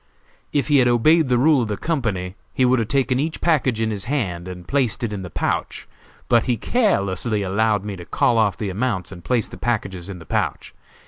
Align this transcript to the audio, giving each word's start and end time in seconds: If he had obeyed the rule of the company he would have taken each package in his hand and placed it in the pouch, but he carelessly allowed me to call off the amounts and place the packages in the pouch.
If 0.51 0.67
he 0.69 0.79
had 0.79 0.87
obeyed 0.87 1.29
the 1.29 1.37
rule 1.37 1.61
of 1.61 1.67
the 1.67 1.77
company 1.77 2.35
he 2.55 2.65
would 2.65 2.79
have 2.79 2.87
taken 2.87 3.19
each 3.19 3.39
package 3.39 3.79
in 3.79 3.91
his 3.91 4.05
hand 4.05 4.47
and 4.47 4.67
placed 4.67 5.03
it 5.03 5.13
in 5.13 5.21
the 5.21 5.29
pouch, 5.29 5.87
but 6.27 6.45
he 6.45 6.57
carelessly 6.57 7.43
allowed 7.43 7.85
me 7.85 7.95
to 7.95 8.05
call 8.05 8.39
off 8.39 8.57
the 8.57 8.71
amounts 8.71 9.11
and 9.11 9.23
place 9.23 9.47
the 9.47 9.57
packages 9.57 10.09
in 10.09 10.17
the 10.17 10.25
pouch. 10.25 10.73